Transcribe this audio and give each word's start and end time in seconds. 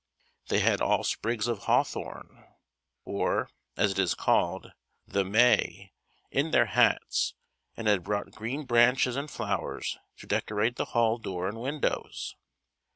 They 0.47 0.61
had 0.61 0.81
all 0.81 1.03
sprigs 1.03 1.47
of 1.47 1.65
hawthorn, 1.65 2.43
or, 3.05 3.51
as 3.77 3.91
it 3.91 3.99
is 3.99 4.15
called, 4.15 4.71
"the 5.05 5.23
May," 5.23 5.93
in 6.31 6.49
their 6.49 6.65
hats, 6.65 7.35
and 7.77 7.85
had 7.87 8.01
brought 8.03 8.31
green 8.31 8.63
branches 8.63 9.15
and 9.15 9.29
flowers 9.29 9.99
to 10.17 10.25
decorate 10.25 10.75
the 10.77 10.85
Hall 10.85 11.19
door 11.19 11.47
and 11.47 11.59
windows. 11.61 12.35